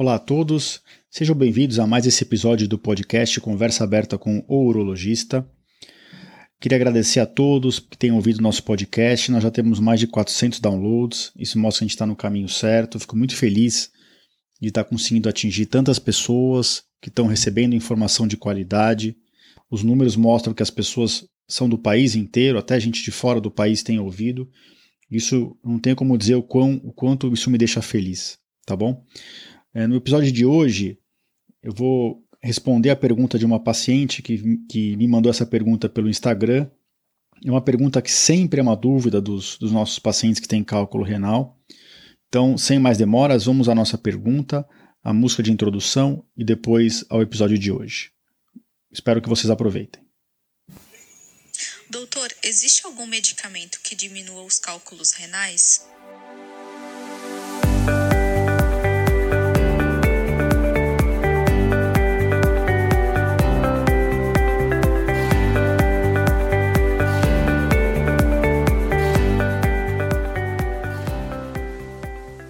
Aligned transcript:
Olá 0.00 0.14
a 0.14 0.18
todos, 0.18 0.80
sejam 1.10 1.36
bem-vindos 1.36 1.78
a 1.78 1.86
mais 1.86 2.06
esse 2.06 2.24
episódio 2.24 2.66
do 2.66 2.78
podcast 2.78 3.38
Conversa 3.38 3.84
Aberta 3.84 4.16
com 4.16 4.42
o 4.48 4.64
Urologista. 4.66 5.46
Queria 6.58 6.76
agradecer 6.76 7.20
a 7.20 7.26
todos 7.26 7.78
que 7.78 7.98
têm 7.98 8.10
ouvido 8.10 8.40
nosso 8.40 8.62
podcast. 8.62 9.30
Nós 9.30 9.42
já 9.42 9.50
temos 9.50 9.78
mais 9.78 10.00
de 10.00 10.06
400 10.06 10.58
downloads, 10.58 11.32
isso 11.36 11.58
mostra 11.58 11.80
que 11.80 11.84
a 11.84 11.86
gente 11.86 11.94
está 11.96 12.06
no 12.06 12.16
caminho 12.16 12.48
certo. 12.48 12.98
Fico 12.98 13.14
muito 13.14 13.36
feliz 13.36 13.90
de 14.58 14.68
estar 14.68 14.84
conseguindo 14.84 15.28
atingir 15.28 15.66
tantas 15.66 15.98
pessoas 15.98 16.82
que 16.98 17.10
estão 17.10 17.26
recebendo 17.26 17.74
informação 17.74 18.26
de 18.26 18.38
qualidade. 18.38 19.14
Os 19.70 19.82
números 19.82 20.16
mostram 20.16 20.54
que 20.54 20.62
as 20.62 20.70
pessoas 20.70 21.26
são 21.46 21.68
do 21.68 21.76
país 21.76 22.16
inteiro, 22.16 22.56
até 22.56 22.80
gente 22.80 23.04
de 23.04 23.10
fora 23.10 23.38
do 23.38 23.50
país 23.50 23.82
tem 23.82 23.98
ouvido. 23.98 24.48
Isso 25.10 25.54
não 25.62 25.78
tem 25.78 25.94
como 25.94 26.16
dizer 26.16 26.36
o, 26.36 26.42
quão, 26.42 26.80
o 26.84 26.90
quanto 26.90 27.30
isso 27.34 27.50
me 27.50 27.58
deixa 27.58 27.82
feliz, 27.82 28.38
tá 28.64 28.74
bom? 28.74 29.04
É, 29.72 29.86
no 29.86 29.96
episódio 29.96 30.32
de 30.32 30.44
hoje, 30.44 30.98
eu 31.62 31.72
vou 31.72 32.24
responder 32.42 32.90
a 32.90 32.96
pergunta 32.96 33.38
de 33.38 33.44
uma 33.44 33.62
paciente 33.62 34.22
que, 34.22 34.58
que 34.68 34.96
me 34.96 35.06
mandou 35.06 35.30
essa 35.30 35.46
pergunta 35.46 35.88
pelo 35.88 36.08
Instagram. 36.08 36.68
É 37.44 37.50
uma 37.50 37.62
pergunta 37.62 38.02
que 38.02 38.10
sempre 38.10 38.60
é 38.60 38.62
uma 38.62 38.76
dúvida 38.76 39.20
dos, 39.20 39.56
dos 39.58 39.70
nossos 39.70 39.98
pacientes 39.98 40.40
que 40.40 40.48
têm 40.48 40.64
cálculo 40.64 41.04
renal. 41.04 41.58
Então, 42.28 42.56
sem 42.56 42.78
mais 42.78 42.98
demoras, 42.98 43.44
vamos 43.44 43.68
à 43.68 43.74
nossa 43.74 43.98
pergunta, 43.98 44.66
a 45.02 45.12
música 45.12 45.42
de 45.42 45.52
introdução 45.52 46.24
e 46.36 46.44
depois 46.44 47.04
ao 47.08 47.22
episódio 47.22 47.58
de 47.58 47.70
hoje. 47.70 48.12
Espero 48.90 49.22
que 49.22 49.28
vocês 49.28 49.50
aproveitem. 49.50 50.02
Doutor, 51.88 52.32
existe 52.44 52.86
algum 52.86 53.06
medicamento 53.06 53.80
que 53.82 53.96
diminua 53.96 54.42
os 54.44 54.58
cálculos 54.58 55.12
renais? 55.12 55.84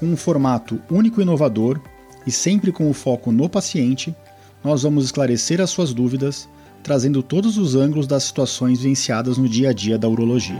Com 0.00 0.06
um 0.06 0.16
formato 0.16 0.80
único 0.90 1.20
e 1.20 1.22
inovador 1.22 1.78
e 2.26 2.30
sempre 2.30 2.72
com 2.72 2.88
o 2.88 2.94
foco 2.94 3.30
no 3.30 3.50
paciente, 3.50 4.16
nós 4.64 4.82
vamos 4.82 5.04
esclarecer 5.04 5.60
as 5.60 5.68
suas 5.68 5.92
dúvidas, 5.92 6.48
trazendo 6.82 7.22
todos 7.22 7.58
os 7.58 7.74
ângulos 7.74 8.06
das 8.06 8.24
situações 8.24 8.80
vivenciadas 8.80 9.36
no 9.36 9.46
dia 9.46 9.68
a 9.68 9.72
dia 9.74 9.98
da 9.98 10.08
urologia. 10.08 10.58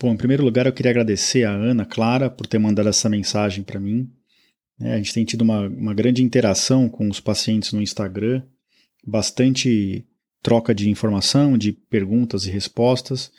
Bom, 0.00 0.14
em 0.14 0.16
primeiro 0.16 0.42
lugar, 0.42 0.64
eu 0.64 0.72
queria 0.72 0.92
agradecer 0.92 1.44
a 1.44 1.52
Ana 1.52 1.84
Clara 1.84 2.30
por 2.30 2.46
ter 2.46 2.58
mandado 2.58 2.88
essa 2.88 3.10
mensagem 3.10 3.62
para 3.62 3.78
mim. 3.78 4.10
É, 4.80 4.94
a 4.94 4.96
gente 4.96 5.12
tem 5.12 5.26
tido 5.26 5.42
uma, 5.42 5.68
uma 5.68 5.92
grande 5.92 6.24
interação 6.24 6.88
com 6.88 7.06
os 7.06 7.20
pacientes 7.20 7.74
no 7.74 7.82
Instagram, 7.82 8.42
bastante 9.06 10.06
troca 10.42 10.74
de 10.74 10.90
informação, 10.90 11.56
de 11.56 11.72
perguntas 11.72 12.46
e 12.46 12.50
respostas. 12.50 13.30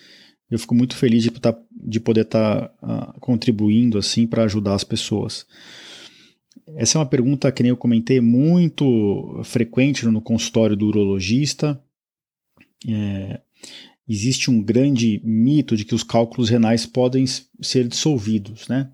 Eu 0.50 0.58
fico 0.58 0.76
muito 0.76 0.96
feliz 0.96 1.24
de, 1.24 1.32
tá, 1.32 1.56
de 1.72 2.00
poder 2.00 2.22
estar 2.22 2.68
tá, 2.68 3.14
uh, 3.16 3.20
contribuindo 3.20 3.98
assim 3.98 4.26
para 4.26 4.44
ajudar 4.44 4.76
as 4.76 4.84
pessoas. 4.84 5.46
Essa 6.76 6.98
é 6.98 7.00
uma 7.00 7.06
pergunta 7.06 7.52
que 7.52 7.62
nem 7.62 7.72
eu 7.72 7.78
comentei 7.78 8.22
muito 8.22 9.42
frequente 9.44 10.06
no 10.06 10.22
consultório 10.22 10.76
do 10.76 10.88
urologista. 10.88 11.82
É, 12.88 13.42
existe 14.08 14.50
um 14.50 14.62
grande 14.62 15.22
mito 15.24 15.76
de 15.76 15.86
que 15.86 15.96
os 15.96 16.04
cálculos 16.04 16.50
renais 16.50 16.86
podem 16.86 17.26
ser 17.62 17.88
dissolvidos, 17.88 18.68
né? 18.68 18.90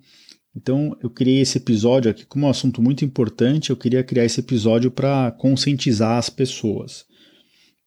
Então 0.56 0.98
eu 1.02 1.10
criei 1.10 1.42
esse 1.42 1.58
episódio 1.58 2.10
aqui 2.10 2.26
como 2.26 2.48
um 2.48 2.50
assunto 2.50 2.82
muito 2.82 3.06
importante. 3.06 3.70
Eu 3.70 3.78
queria 3.78 4.04
criar 4.04 4.26
esse 4.26 4.40
episódio 4.40 4.90
para 4.90 5.32
conscientizar 5.32 6.18
as 6.18 6.30
pessoas. 6.30 7.06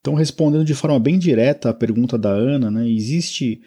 Então, 0.03 0.15
respondendo 0.15 0.65
de 0.65 0.75
forma 0.75 0.99
bem 0.99 1.17
direta 1.17 1.71
à 1.71 1.75
pergunta 1.75 2.19
da 2.19 2.29
Ana, 2.29 2.73
né, 2.73 2.91
existe 2.91 3.61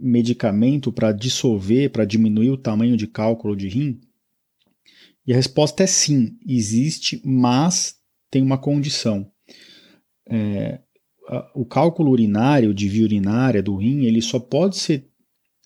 medicamento 0.00 0.90
para 0.92 1.12
dissolver, 1.12 1.90
para 1.90 2.04
diminuir 2.04 2.50
o 2.50 2.56
tamanho 2.56 2.96
de 2.96 3.06
cálculo 3.06 3.54
de 3.54 3.68
rim? 3.68 4.00
E 5.24 5.32
a 5.32 5.36
resposta 5.36 5.84
é 5.84 5.86
sim, 5.86 6.36
existe, 6.44 7.22
mas 7.24 7.94
tem 8.28 8.42
uma 8.42 8.58
condição. 8.58 9.30
É, 10.28 10.80
o 11.54 11.64
cálculo 11.64 12.10
urinário, 12.10 12.74
de 12.74 12.88
via 12.88 13.04
urinária 13.04 13.62
do 13.62 13.76
rim, 13.76 14.04
ele 14.04 14.20
só 14.20 14.40
pode 14.40 14.76
ser 14.76 15.08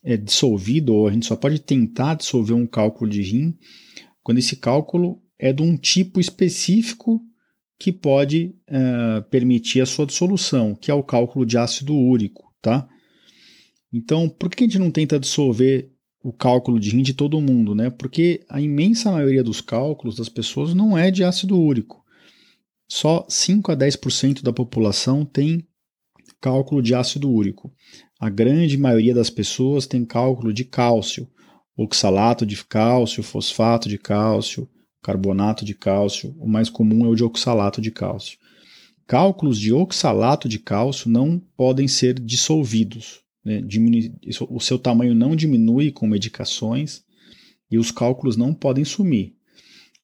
é, 0.05 0.15
dissolvido, 0.15 0.93
ou 0.93 1.09
a 1.09 1.13
gente 1.13 1.25
só 1.25 1.37
pode 1.37 1.59
tentar 1.59 2.17
dissolver 2.17 2.55
um 2.55 2.67
cálculo 2.67 3.11
de 3.11 3.23
rim, 3.23 3.57
quando 4.23 4.39
esse 4.39 4.57
cálculo 4.57 5.23
é 5.39 5.55
de 5.55 5.63
um 5.63 5.75
tipo 5.75 6.21
específico 6.21 7.19
que 7.79 7.93
pode 7.93 8.55
uh, 8.69 9.23
permitir 9.31 9.81
a 9.81 9.87
sua 9.87 10.07
dissolução, 10.07 10.75
que 10.75 10.91
é 10.91 10.95
o 10.95 11.03
cálculo 11.03 11.45
de 11.45 11.59
ácido 11.59 11.95
úrico, 11.95 12.55
tá? 12.61 12.89
Então, 13.93 14.29
por 14.29 14.49
que 14.51 14.65
a 14.65 14.67
gente 14.67 14.79
não 14.79 14.91
tenta 14.91 15.19
dissolver 15.19 15.91
o 16.23 16.33
cálculo 16.33 16.79
de 16.79 16.91
rim 16.91 17.03
de 17.03 17.15
todo 17.15 17.41
mundo, 17.41 17.75
né? 17.75 17.91
Porque 17.91 18.45
a 18.49 18.61
imensa 18.61 19.11
maioria 19.11 19.43
dos 19.43 19.61
cálculos 19.61 20.17
das 20.17 20.29
pessoas 20.29 20.73
não 20.73 20.97
é 20.97 21.11
de 21.11 21.25
ácido 21.25 21.59
úrico. 21.59 22.03
Só 22.89 23.27
5 23.29 23.73
a 23.73 23.77
10% 23.77 24.43
da 24.43 24.53
população 24.53 25.25
tem 25.25 25.67
cálculo 26.41 26.83
de 26.83 26.95
ácido 26.95 27.31
úrico. 27.31 27.73
A 28.21 28.31
grande 28.31 28.77
maioria 28.77 29.15
das 29.15 29.31
pessoas 29.31 29.87
tem 29.87 30.05
cálculo 30.05 30.53
de 30.53 30.65
cálcio, 30.65 31.29
oxalato 31.77 32.47
de 32.47 32.63
cálcio, 32.65 33.23
fosfato 33.23 33.89
de 33.89 33.99
cálcio, 33.99 34.69
carbonato 35.03 35.65
de 35.65 35.75
cálcio, 35.75 36.35
o 36.39 36.47
mais 36.47 36.71
comum 36.71 37.05
é 37.05 37.09
o 37.09 37.15
de 37.15 37.25
oxalato 37.25 37.81
de 37.81 37.91
cálcio. 37.91 38.39
Cálculos 39.07 39.59
de 39.59 39.73
oxalato 39.73 40.49
de 40.49 40.59
cálcio 40.59 41.11
não 41.11 41.43
podem 41.57 41.89
ser 41.89 42.19
dissolvidos. 42.19 43.21
Né? 43.45 43.61
Diminui, 43.61 44.15
o 44.49 44.61
seu 44.61 44.79
tamanho 44.79 45.15
não 45.15 45.35
diminui 45.35 45.91
com 45.91 46.07
medicações 46.07 47.03
e 47.71 47.79
os 47.79 47.91
cálculos 47.91 48.37
não 48.37 48.55
podem 48.55 48.85
sumir. 48.85 49.35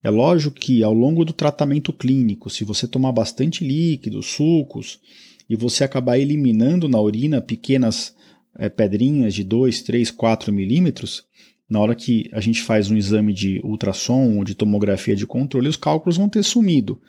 É 0.03 0.11
lógico 0.11 0.57
que 0.59 0.83
ao 0.83 0.93
longo 0.93 1.25
do 1.25 1.33
tratamento 1.33 1.93
clínico, 1.93 2.51
se 2.51 2.65
você 2.65 2.87
tomar 2.87 3.13
bastante 3.13 3.65
líquido, 3.65 4.23
sucos, 4.23 5.01
e 5.49 5.57
você 5.57 5.83
acabar 5.83 6.19
eliminando 6.19 6.89
na 6.89 7.01
urina 7.01 7.41
pequenas 7.41 8.15
é, 8.59 8.69
pedrinhas 8.69 9.35
de 9.35 9.43
2, 9.43 9.83
3, 9.83 10.11
4 10.11 10.53
milímetros, 10.53 11.25
na 11.69 11.81
hora 11.81 11.95
que 11.95 12.31
a 12.33 12.41
gente 12.41 12.63
faz 12.63 12.91
um 12.91 12.97
exame 12.97 13.33
de 13.33 13.61
ultrassom 13.63 14.39
ou 14.39 14.45
de 14.45 14.55
tomografia 14.55 15.15
de 15.15 15.27
controle, 15.27 15.69
os 15.69 15.77
cálculos 15.77 16.17
vão 16.17 16.29
ter 16.29 16.43
sumido. 16.43 17.01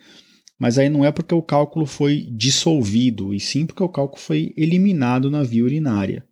Mas 0.59 0.77
aí 0.77 0.89
não 0.89 1.05
é 1.05 1.11
porque 1.11 1.33
o 1.33 1.41
cálculo 1.41 1.85
foi 1.85 2.27
dissolvido, 2.31 3.33
e 3.33 3.39
sim 3.39 3.65
porque 3.65 3.81
o 3.81 3.87
cálculo 3.87 4.21
foi 4.21 4.53
eliminado 4.57 5.31
na 5.31 5.41
via 5.41 5.63
urinária. 5.63 6.25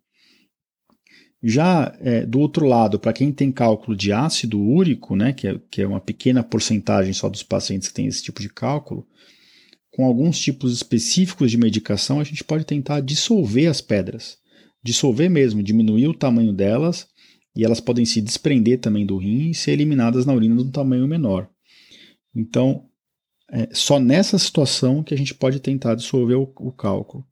Já 1.42 1.96
é, 2.00 2.26
do 2.26 2.40
outro 2.40 2.66
lado, 2.66 2.98
para 2.98 3.12
quem 3.12 3.32
tem 3.32 3.50
cálculo 3.50 3.96
de 3.96 4.12
ácido 4.12 4.60
úrico, 4.60 5.16
né, 5.16 5.32
que, 5.32 5.46
é, 5.46 5.58
que 5.70 5.80
é 5.80 5.86
uma 5.86 6.00
pequena 6.00 6.42
porcentagem 6.42 7.12
só 7.14 7.28
dos 7.28 7.42
pacientes 7.42 7.88
que 7.88 7.94
tem 7.94 8.06
esse 8.06 8.22
tipo 8.22 8.42
de 8.42 8.50
cálculo, 8.50 9.06
com 9.92 10.04
alguns 10.04 10.38
tipos 10.38 10.74
específicos 10.74 11.50
de 11.50 11.56
medicação, 11.56 12.20
a 12.20 12.24
gente 12.24 12.44
pode 12.44 12.64
tentar 12.64 13.00
dissolver 13.00 13.70
as 13.70 13.80
pedras. 13.80 14.36
Dissolver 14.82 15.30
mesmo, 15.30 15.62
diminuir 15.62 16.08
o 16.08 16.14
tamanho 16.14 16.52
delas 16.52 17.06
e 17.54 17.64
elas 17.64 17.80
podem 17.80 18.04
se 18.04 18.20
desprender 18.20 18.80
também 18.80 19.04
do 19.04 19.16
rim 19.16 19.50
e 19.50 19.54
ser 19.54 19.72
eliminadas 19.72 20.24
na 20.26 20.32
urina 20.32 20.56
de 20.56 20.62
um 20.62 20.70
tamanho 20.70 21.06
menor. 21.06 21.48
Então, 22.34 22.86
é 23.50 23.68
só 23.72 23.98
nessa 23.98 24.38
situação 24.38 25.02
que 25.02 25.14
a 25.14 25.16
gente 25.16 25.34
pode 25.34 25.58
tentar 25.60 25.94
dissolver 25.94 26.36
o, 26.36 26.52
o 26.56 26.72
cálculo. 26.72 27.26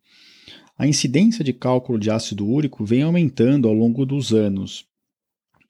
A 0.78 0.86
incidência 0.86 1.44
de 1.44 1.52
cálculo 1.52 1.98
de 1.98 2.10
ácido 2.10 2.46
úrico 2.46 2.84
vem 2.84 3.02
aumentando 3.02 3.68
ao 3.68 3.74
longo 3.74 4.04
dos 4.04 4.32
anos, 4.32 4.86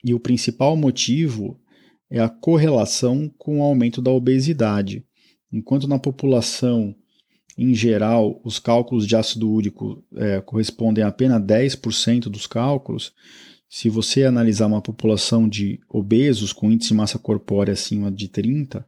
e 0.05 0.15
o 0.15 0.21
principal 0.21 0.77
motivo 0.77 1.61
é 2.09 2.21
a 2.21 2.29
correlação 2.29 3.29
com 3.37 3.61
o 3.61 3.63
aumento 3.63 4.01
da 4.01 4.11
obesidade. 4.11 5.05
Enquanto 5.53 5.89
na 5.89 5.99
população 5.99 6.95
em 7.59 7.75
geral 7.75 8.41
os 8.45 8.59
cálculos 8.59 9.07
de 9.07 9.17
ácido 9.17 9.51
úrico 9.51 10.05
é, 10.15 10.41
correspondem 10.41 11.03
a 11.03 11.09
apenas 11.09 11.43
10% 11.43 12.29
dos 12.29 12.47
cálculos, 12.47 13.13
se 13.69 13.89
você 13.89 14.25
analisar 14.25 14.67
uma 14.67 14.81
população 14.81 15.49
de 15.49 15.81
obesos 15.89 16.53
com 16.53 16.71
índice 16.71 16.91
de 16.91 16.95
massa 16.95 17.19
corpórea 17.19 17.73
acima 17.73 18.11
de 18.11 18.29
30, 18.29 18.87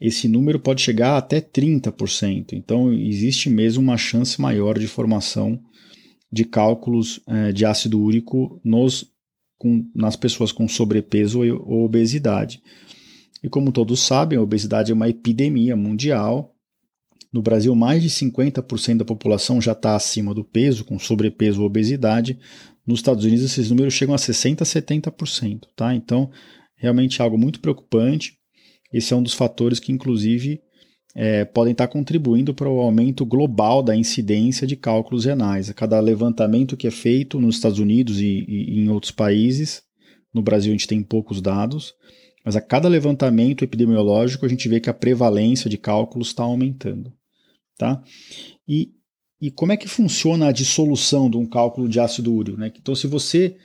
esse 0.00 0.28
número 0.28 0.60
pode 0.60 0.80
chegar 0.80 1.16
até 1.16 1.40
30%. 1.40 2.52
Então, 2.52 2.92
existe 2.92 3.50
mesmo 3.50 3.82
uma 3.82 3.96
chance 3.96 4.40
maior 4.40 4.78
de 4.78 4.86
formação 4.86 5.60
de 6.30 6.44
cálculos 6.44 7.20
é, 7.26 7.52
de 7.52 7.64
ácido 7.64 8.00
úrico 8.00 8.60
nos, 8.64 9.10
com, 9.58 9.84
nas 9.94 10.14
pessoas 10.14 10.52
com 10.52 10.68
sobrepeso 10.68 11.40
ou 11.40 11.84
obesidade. 11.84 12.62
E 13.42 13.48
como 13.48 13.72
todos 13.72 14.00
sabem, 14.00 14.38
a 14.38 14.42
obesidade 14.42 14.92
é 14.92 14.94
uma 14.94 15.08
epidemia 15.08 15.76
mundial. 15.76 16.54
No 17.32 17.42
Brasil, 17.42 17.74
mais 17.74 18.02
de 18.02 18.08
50% 18.08 18.98
da 18.98 19.04
população 19.04 19.60
já 19.60 19.72
está 19.72 19.94
acima 19.94 20.34
do 20.34 20.44
peso, 20.44 20.84
com 20.84 20.98
sobrepeso 20.98 21.60
ou 21.60 21.66
obesidade. 21.66 22.38
Nos 22.88 23.00
Estados 23.00 23.22
Unidos, 23.22 23.44
esses 23.44 23.68
números 23.68 23.92
chegam 23.92 24.14
a 24.14 24.18
60% 24.18 24.62
a 24.62 24.64
70%. 24.64 25.66
Tá? 25.76 25.94
Então, 25.94 26.30
realmente 26.74 27.20
é 27.20 27.22
algo 27.22 27.36
muito 27.36 27.60
preocupante. 27.60 28.38
Esse 28.90 29.12
é 29.12 29.16
um 29.16 29.22
dos 29.22 29.34
fatores 29.34 29.78
que, 29.78 29.92
inclusive, 29.92 30.58
é, 31.14 31.44
podem 31.44 31.72
estar 31.72 31.86
contribuindo 31.88 32.54
para 32.54 32.66
o 32.66 32.80
aumento 32.80 33.26
global 33.26 33.82
da 33.82 33.94
incidência 33.94 34.66
de 34.66 34.74
cálculos 34.74 35.26
renais. 35.26 35.68
A 35.68 35.74
cada 35.74 36.00
levantamento 36.00 36.78
que 36.78 36.86
é 36.86 36.90
feito 36.90 37.38
nos 37.38 37.56
Estados 37.56 37.78
Unidos 37.78 38.22
e, 38.22 38.46
e, 38.48 38.80
em 38.80 38.88
outros 38.88 39.12
países, 39.12 39.82
no 40.32 40.40
Brasil 40.40 40.70
a 40.70 40.74
gente 40.74 40.88
tem 40.88 41.02
poucos 41.02 41.42
dados, 41.42 41.92
mas 42.42 42.56
a 42.56 42.60
cada 42.62 42.88
levantamento 42.88 43.64
epidemiológico 43.64 44.46
a 44.46 44.48
gente 44.48 44.66
vê 44.66 44.80
que 44.80 44.88
a 44.88 44.94
prevalência 44.94 45.68
de 45.68 45.76
cálculos 45.76 46.28
está 46.28 46.44
aumentando. 46.44 47.12
Tá? 47.76 48.02
E, 48.66 48.92
e 49.40 49.50
como 49.50 49.72
é 49.72 49.76
que 49.76 49.88
funciona 49.88 50.48
a 50.48 50.52
dissolução 50.52 51.30
de 51.30 51.36
um 51.36 51.46
cálculo 51.46 51.88
de 51.88 52.00
ácido 52.00 52.32
úrico? 52.32 52.58
Né? 52.58 52.72
Então, 52.76 52.94
se 52.94 53.06
você 53.06 53.56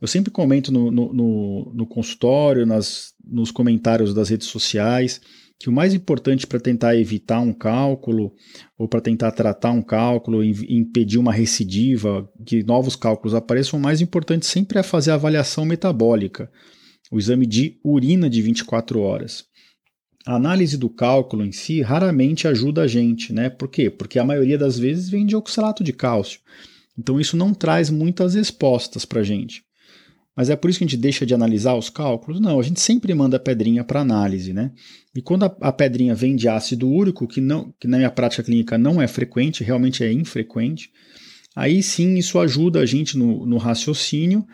eu 0.00 0.06
sempre 0.06 0.30
comento 0.30 0.72
no, 0.72 0.90
no, 0.90 1.12
no, 1.12 1.72
no 1.74 1.86
consultório, 1.86 2.64
nas, 2.64 3.12
nos 3.24 3.50
comentários 3.50 4.14
das 4.14 4.28
redes 4.28 4.46
sociais, 4.46 5.20
que 5.58 5.68
o 5.68 5.72
mais 5.72 5.92
importante 5.92 6.46
para 6.46 6.60
tentar 6.60 6.96
evitar 6.96 7.40
um 7.40 7.52
cálculo 7.52 8.32
ou 8.78 8.86
para 8.86 9.00
tentar 9.00 9.32
tratar 9.32 9.72
um 9.72 9.82
cálculo, 9.82 10.44
impedir 10.44 11.18
uma 11.18 11.32
recidiva, 11.32 12.30
que 12.46 12.62
novos 12.62 12.94
cálculos 12.94 13.34
apareçam, 13.34 13.78
o 13.78 13.82
mais 13.82 14.00
importante 14.00 14.46
sempre 14.46 14.78
é 14.78 14.84
fazer 14.84 15.10
a 15.10 15.14
avaliação 15.14 15.64
metabólica, 15.64 16.48
o 17.10 17.18
exame 17.18 17.44
de 17.44 17.80
urina 17.82 18.30
de 18.30 18.40
24 18.40 19.00
horas. 19.00 19.47
A 20.26 20.34
análise 20.34 20.76
do 20.76 20.90
cálculo 20.90 21.44
em 21.44 21.52
si 21.52 21.80
raramente 21.80 22.46
ajuda 22.46 22.82
a 22.82 22.86
gente, 22.86 23.32
né? 23.32 23.48
Por 23.48 23.68
quê? 23.68 23.88
Porque 23.88 24.18
a 24.18 24.24
maioria 24.24 24.58
das 24.58 24.78
vezes 24.78 25.08
vem 25.08 25.24
de 25.24 25.36
oxalato 25.36 25.82
de 25.82 25.92
cálcio. 25.92 26.40
Então 26.98 27.20
isso 27.20 27.36
não 27.36 27.54
traz 27.54 27.88
muitas 27.90 28.34
respostas 28.34 29.04
para 29.04 29.20
a 29.20 29.24
gente. 29.24 29.62
Mas 30.38 30.50
é 30.50 30.54
por 30.54 30.70
isso 30.70 30.78
que 30.78 30.84
a 30.84 30.86
gente 30.86 30.96
deixa 30.96 31.26
de 31.26 31.34
analisar 31.34 31.74
os 31.74 31.90
cálculos? 31.90 32.40
Não, 32.40 32.60
a 32.60 32.62
gente 32.62 32.80
sempre 32.80 33.12
manda 33.12 33.36
a 33.36 33.40
pedrinha 33.40 33.82
para 33.82 34.00
análise, 34.00 34.52
né? 34.52 34.70
E 35.12 35.20
quando 35.20 35.44
a, 35.44 35.56
a, 35.62 35.72
pedrinha 35.72 36.14
vem 36.14 36.36
de 36.36 36.48
ácido 36.48 36.88
úrico, 36.88 37.26
que, 37.26 37.40
não, 37.40 37.74
que 37.80 37.88
na 37.88 37.96
minha 37.96 38.10
prática 38.10 38.44
clínica 38.44 38.78
não 38.78 39.02
é 39.02 39.08
frequente, 39.08 39.64
realmente 39.64 40.04
é 40.04 40.12
infrequente, 40.12 40.90
aí 41.56 41.82
sim 41.82 42.14
isso 42.14 42.38
ajuda 42.38 42.78
a 42.78 42.86
gente 42.86 43.18
no, 43.18 43.44
no 43.44 43.56
raciocínio 43.56 44.46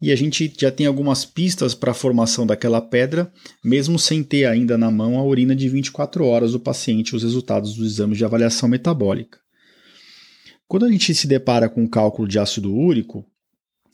e 0.00 0.10
a 0.10 0.16
gente 0.16 0.52
já 0.58 0.70
tem 0.70 0.86
algumas 0.86 1.24
pistas 1.24 1.74
para 1.74 1.90
a 1.90 1.94
formação 1.94 2.46
daquela 2.46 2.80
pedra, 2.80 3.30
mesmo 3.62 3.98
sem 3.98 4.22
ter 4.22 4.46
ainda 4.46 4.78
na 4.78 4.90
mão 4.90 5.18
a 5.18 5.24
urina 5.24 5.54
de 5.54 5.68
24 5.68 6.24
horas 6.24 6.52
do 6.52 6.60
paciente, 6.60 7.14
os 7.14 7.22
resultados 7.22 7.74
dos 7.74 7.92
exames 7.92 8.16
de 8.16 8.24
avaliação 8.24 8.68
metabólica. 8.68 9.38
Quando 10.66 10.86
a 10.86 10.90
gente 10.90 11.14
se 11.14 11.26
depara 11.26 11.68
com 11.68 11.84
o 11.84 11.88
cálculo 11.88 12.26
de 12.26 12.38
ácido 12.38 12.74
úrico, 12.74 13.26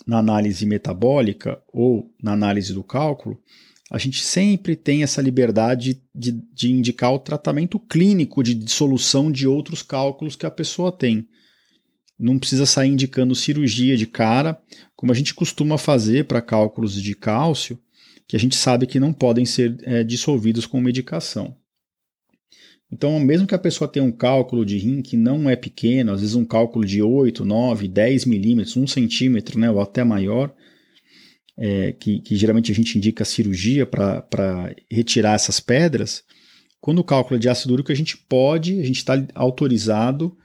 na 0.07 0.19
análise 0.19 0.65
metabólica 0.65 1.61
ou 1.73 2.15
na 2.23 2.33
análise 2.33 2.73
do 2.73 2.85
cálculo, 2.85 3.41
a 3.91 3.99
gente 3.99 4.23
sempre 4.23 4.77
tem 4.77 5.03
essa 5.03 5.21
liberdade 5.21 6.03
de, 6.15 6.33
de 6.53 6.71
indicar 6.71 7.13
o 7.13 7.19
tratamento 7.19 7.79
clínico 7.79 8.43
de 8.43 8.55
dissolução 8.55 9.31
de 9.31 9.47
outros 9.47 9.83
cálculos 9.83 10.37
que 10.37 10.47
a 10.47 10.51
pessoa 10.51 10.93
tem. 10.93 11.27
Não 12.19 12.39
precisa 12.39 12.65
sair 12.65 12.89
indicando 12.89 13.35
cirurgia 13.35 13.97
de 13.97 14.07
cara, 14.07 14.61
como 14.95 15.13
a 15.13 15.15
gente 15.15 15.35
costuma 15.35 15.77
fazer 15.77 16.25
para 16.25 16.41
cálculos 16.41 16.95
de 17.01 17.15
cálcio, 17.15 17.79
que 18.27 18.37
a 18.37 18.39
gente 18.39 18.57
sabe 18.57 18.87
que 18.87 18.99
não 18.99 19.13
podem 19.13 19.45
ser 19.45 19.77
é, 19.83 20.03
dissolvidos 20.03 20.67
com 20.67 20.81
medicação. 20.81 21.57
Então, 22.91 23.19
mesmo 23.19 23.47
que 23.47 23.55
a 23.55 23.59
pessoa 23.59 23.89
tenha 23.89 24.05
um 24.05 24.13
cálculo 24.13 24.65
de 24.65 24.79
rim 24.79 25.03
que 25.03 25.17
não 25.17 25.51
é 25.51 25.57
pequeno, 25.57 26.13
às 26.13 26.21
vezes 26.21 26.37
um 26.37 26.45
cálculo 26.45 26.85
de 26.85 27.03
8, 27.03 27.45
9, 27.45 27.89
10 27.89 28.25
milímetros, 28.25 28.77
1 28.77 28.87
centímetro, 28.87 29.59
né, 29.59 29.71
ou 29.71 29.81
até 29.81 30.05
maior, 30.05 30.55
é, 31.59 31.93
que, 31.93 32.21
que, 32.21 32.37
geralmente 32.37 32.71
a 32.71 32.75
gente 32.75 32.97
indica 32.97 33.25
cirurgia 33.25 33.87
para 33.87 34.75
retirar 34.91 35.35
essas 35.35 35.59
pedras, 35.59 36.23
quando 36.81 37.01
o 37.01 37.05
cálculo 37.05 37.37
é 37.37 37.41
de 37.41 37.49
ácido 37.49 37.75
úrico, 37.75 37.91
a 37.91 37.95
gente 37.95 38.17
pode, 38.17 38.79
a 38.79 38.85
gente 38.85 38.99
está 38.99 39.15
autorizado, 39.35 40.37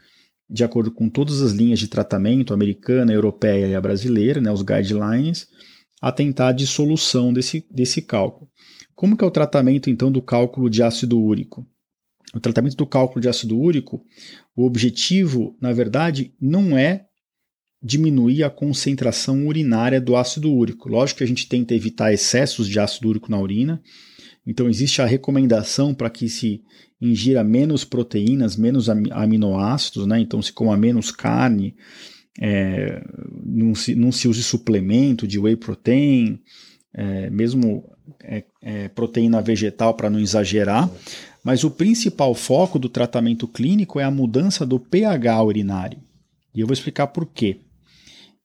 de 0.51 0.63
acordo 0.63 0.91
com 0.91 1.09
todas 1.09 1.41
as 1.41 1.51
linhas 1.51 1.79
de 1.79 1.87
tratamento, 1.87 2.53
americana, 2.53 3.13
europeia 3.13 3.67
e 3.67 3.75
a 3.75 3.81
brasileira, 3.81 4.41
né, 4.41 4.51
os 4.51 4.61
guidelines, 4.61 5.47
a 6.01 6.11
tentar 6.11 6.49
a 6.49 6.53
dissolução 6.53 7.31
desse, 7.31 7.65
desse 7.71 8.01
cálculo. 8.01 8.49
Como 8.93 9.15
que 9.15 9.23
é 9.23 9.27
o 9.27 9.31
tratamento, 9.31 9.89
então, 9.89 10.11
do 10.11 10.21
cálculo 10.21 10.69
de 10.69 10.83
ácido 10.83 11.19
úrico? 11.19 11.65
o 12.33 12.39
tratamento 12.39 12.75
do 12.75 12.87
cálculo 12.87 13.21
de 13.21 13.27
ácido 13.27 13.59
úrico, 13.59 14.05
o 14.55 14.65
objetivo, 14.65 15.55
na 15.61 15.73
verdade, 15.73 16.33
não 16.39 16.77
é 16.77 17.05
diminuir 17.83 18.43
a 18.43 18.49
concentração 18.49 19.47
urinária 19.47 19.99
do 19.99 20.15
ácido 20.15 20.53
úrico. 20.53 20.87
Lógico 20.87 21.19
que 21.19 21.23
a 21.23 21.27
gente 21.27 21.47
tenta 21.47 21.73
evitar 21.73 22.13
excessos 22.13 22.67
de 22.67 22.79
ácido 22.79 23.09
úrico 23.09 23.29
na 23.29 23.39
urina, 23.39 23.81
então 24.45 24.69
existe 24.69 25.01
a 25.01 25.05
recomendação 25.05 25.93
para 25.93 26.09
que 26.09 26.27
se 26.27 26.61
ingira 26.99 27.43
menos 27.43 27.83
proteínas, 27.83 28.55
menos 28.55 28.89
aminoácidos, 28.89 30.05
né? 30.05 30.19
então 30.19 30.41
se 30.41 30.51
coma 30.53 30.75
menos 30.77 31.11
carne, 31.11 31.75
é, 32.39 33.03
não, 33.43 33.75
se, 33.75 33.95
não 33.95 34.11
se 34.11 34.27
use 34.27 34.43
suplemento 34.43 35.27
de 35.27 35.39
whey 35.39 35.55
protein, 35.55 36.39
é, 36.93 37.29
mesmo 37.29 37.83
é, 38.23 38.43
é 38.61 38.87
proteína 38.89 39.41
vegetal 39.41 39.93
para 39.93 40.09
não 40.09 40.19
exagerar, 40.19 40.89
mas 41.43 41.63
o 41.63 41.71
principal 41.71 42.33
foco 42.35 42.77
do 42.77 42.89
tratamento 42.89 43.47
clínico 43.47 43.99
é 43.99 44.03
a 44.03 44.11
mudança 44.11 44.65
do 44.65 44.79
pH 44.79 45.43
urinário. 45.43 45.99
E 46.53 46.59
eu 46.59 46.67
vou 46.67 46.73
explicar 46.73 47.07
por 47.07 47.25
quê. 47.25 47.61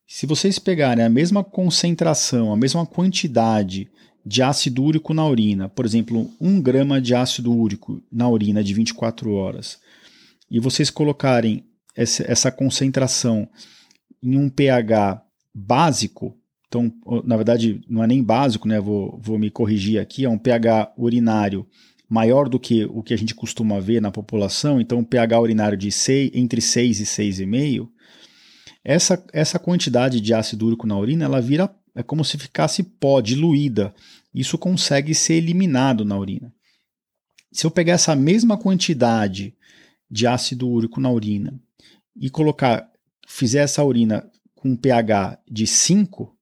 Se 0.07 0.25
vocês 0.25 0.59
pegarem 0.59 1.05
a 1.05 1.09
mesma 1.09 1.43
concentração, 1.43 2.53
a 2.53 2.57
mesma 2.57 2.87
quantidade 2.87 3.91
de 4.27 4.43
ácido 4.43 4.83
úrico 4.83 5.15
na 5.15 5.25
urina, 5.25 5.69
por 5.69 5.87
exemplo, 5.87 6.29
1 6.41 6.61
grama 6.61 7.01
de 7.01 7.15
ácido 7.15 7.55
úrico 7.55 8.03
na 8.11 8.29
urina 8.29 8.65
de 8.65 8.75
24 8.75 9.33
horas, 9.33 9.79
e 10.51 10.59
vocês 10.59 10.91
colocarem 10.91 11.65
essa 11.95 12.51
concentração 12.51 13.49
em 14.21 14.37
um 14.37 14.51
pH 14.51 15.23
básico, 15.55 16.37
então, 16.67 16.93
na 17.25 17.37
verdade, 17.37 17.81
não 17.89 18.03
é 18.03 18.07
nem 18.07 18.23
básico, 18.23 18.67
né? 18.67 18.81
Vou, 18.81 19.19
vou 19.23 19.39
me 19.39 19.49
corrigir 19.49 19.99
aqui, 20.01 20.25
é 20.25 20.29
um 20.29 20.37
pH 20.37 20.93
urinário 20.99 21.65
maior 22.09 22.49
do 22.49 22.59
que 22.59 22.85
o 22.85 23.03
que 23.03 23.15
a 23.15 23.17
gente 23.17 23.35
costuma 23.35 23.81
ver 23.81 24.03
na 24.03 24.11
população, 24.11 24.81
então 24.81 25.05
pH 25.05 25.41
urinário 25.41 25.79
de 25.79 25.91
6, 25.91 26.33
entre 26.35 26.61
6 26.61 27.01
e 27.01 27.05
6,5, 27.05 27.89
essa, 28.85 29.25
essa 29.33 29.59
quantidade 29.59 30.21
de 30.21 30.35
ácido 30.35 30.67
úrico 30.67 30.87
na 30.87 30.99
urina 30.99 31.25
ela 31.25 31.41
vira 31.41 31.73
é 31.97 32.03
como 32.03 32.23
se 32.23 32.37
ficasse 32.37 32.83
pó, 32.83 33.23
diluída. 33.23 33.95
Isso 34.33 34.59
consegue 34.59 35.15
ser 35.15 35.35
eliminado 35.35 36.05
na 36.05 36.17
urina. 36.17 36.53
Se 37.51 37.67
eu 37.67 37.71
pegar 37.71 37.95
essa 37.95 38.15
mesma 38.15 38.59
quantidade 38.59 39.57
de 40.11 40.27
ácido 40.27 40.69
úrico 40.69 41.01
na 41.01 41.11
urina 41.11 41.59
e 42.15 42.29
colocar, 42.29 42.87
fizer 43.27 43.61
essa 43.61 43.83
urina 43.83 44.31
com 44.55 44.71
um 44.71 44.77
pH 44.77 45.41
de 45.51 45.67
5 45.67 46.37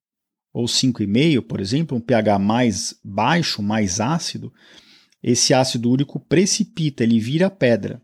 ou 0.53 0.65
5,5, 0.67 1.43
por 1.43 1.61
exemplo, 1.61 1.97
um 1.97 2.01
pH 2.01 2.39
mais 2.39 2.99
baixo, 3.05 3.63
mais 3.63 4.01
ácido, 4.01 4.53
esse 5.23 5.55
ácido 5.55 5.89
úrico 5.89 6.19
precipita, 6.19 7.05
ele 7.05 7.21
vira 7.21 7.49
pedra. 7.49 8.03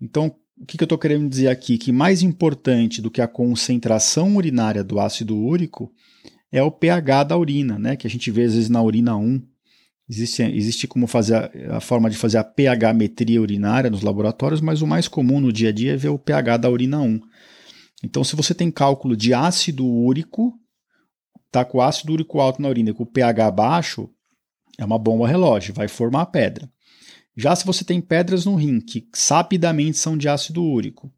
Então, 0.00 0.34
o 0.58 0.64
que, 0.64 0.80
eu 0.80 0.86
estou 0.86 0.98
querendo 0.98 1.28
dizer 1.28 1.48
aqui? 1.48 1.76
Que 1.76 1.92
mais 1.92 2.22
importante 2.22 3.02
do 3.02 3.10
que 3.10 3.20
a 3.20 3.28
concentração 3.28 4.36
urinária 4.36 4.82
do 4.82 4.98
ácido 4.98 5.36
úrico 5.36 5.92
é 6.52 6.62
o 6.62 6.70
pH 6.70 7.24
da 7.24 7.36
urina, 7.36 7.78
né? 7.78 7.96
que 7.96 8.06
a 8.06 8.10
gente 8.10 8.30
vê 8.30 8.44
às 8.44 8.54
vezes 8.54 8.68
na 8.68 8.82
urina 8.82 9.16
1. 9.16 9.42
Existe, 10.08 10.42
existe 10.42 10.86
como 10.86 11.06
fazer 11.06 11.36
a, 11.36 11.78
a 11.78 11.80
forma 11.80 12.10
de 12.10 12.16
fazer 12.16 12.36
a 12.36 12.44
pH 12.44 12.92
metria 12.92 13.40
urinária 13.40 13.88
nos 13.88 14.02
laboratórios, 14.02 14.60
mas 14.60 14.82
o 14.82 14.86
mais 14.86 15.08
comum 15.08 15.40
no 15.40 15.50
dia 15.50 15.70
a 15.70 15.72
dia 15.72 15.94
é 15.94 15.96
ver 15.96 16.10
o 16.10 16.18
pH 16.18 16.58
da 16.58 16.70
urina 16.70 17.00
1. 17.00 17.20
Então, 18.04 18.22
se 18.22 18.36
você 18.36 18.54
tem 18.54 18.70
cálculo 18.70 19.16
de 19.16 19.32
ácido 19.32 19.86
úrico, 19.86 20.52
tá 21.50 21.64
com 21.64 21.80
ácido 21.80 22.12
úrico 22.12 22.40
alto 22.40 22.60
na 22.60 22.68
urina 22.68 22.90
e 22.90 22.94
com 22.94 23.04
o 23.04 23.06
pH 23.06 23.50
baixo, 23.50 24.10
é 24.78 24.84
uma 24.84 24.98
bomba 24.98 25.26
relógio, 25.26 25.72
vai 25.72 25.88
formar 25.88 26.26
pedra. 26.26 26.70
Já 27.36 27.56
se 27.56 27.64
você 27.64 27.84
tem 27.84 28.00
pedras 28.00 28.44
no 28.44 28.56
rim, 28.56 28.80
que 28.80 29.08
sapidamente 29.14 29.96
são 29.96 30.18
de 30.18 30.28
ácido 30.28 30.62
úrico, 30.62 31.10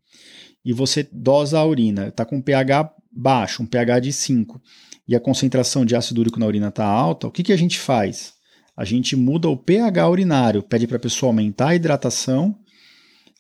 e 0.65 0.73
você 0.73 1.09
dosa 1.11 1.59
a 1.59 1.65
urina, 1.65 2.09
está 2.09 2.25
com 2.25 2.41
pH 2.41 2.93
baixo, 3.11 3.63
um 3.63 3.67
pH 3.67 4.01
de 4.01 4.13
5, 4.13 4.61
e 5.07 5.15
a 5.15 5.21
concentração 5.21 5.85
de 5.85 5.95
ácido 5.95 6.21
úrico 6.21 6.41
na 6.41 6.47
urina 6.47 6.69
está 6.69 6.85
alta, 6.85 7.27
o 7.27 7.31
que, 7.31 7.43
que 7.43 7.53
a 7.53 7.57
gente 7.57 7.79
faz? 7.79 8.35
A 8.77 8.85
gente 8.85 9.15
muda 9.15 9.49
o 9.49 9.57
pH 9.57 10.09
urinário, 10.09 10.63
pede 10.63 10.87
para 10.87 10.97
a 10.97 11.01
pessoa 11.01 11.31
aumentar 11.31 11.69
a 11.69 11.75
hidratação, 11.75 12.59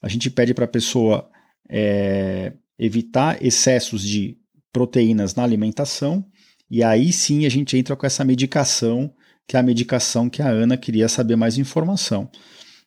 a 0.00 0.08
gente 0.08 0.30
pede 0.30 0.52
para 0.54 0.66
a 0.66 0.68
pessoa 0.68 1.28
é, 1.68 2.52
evitar 2.78 3.44
excessos 3.44 4.02
de 4.02 4.36
proteínas 4.72 5.34
na 5.34 5.42
alimentação, 5.42 6.24
e 6.70 6.82
aí 6.82 7.12
sim 7.12 7.46
a 7.46 7.48
gente 7.48 7.76
entra 7.76 7.96
com 7.96 8.06
essa 8.06 8.24
medicação, 8.24 9.12
que 9.46 9.56
é 9.56 9.60
a 9.60 9.62
medicação 9.62 10.28
que 10.28 10.42
a 10.42 10.48
Ana 10.48 10.76
queria 10.76 11.08
saber 11.08 11.36
mais 11.36 11.58
informação. 11.58 12.30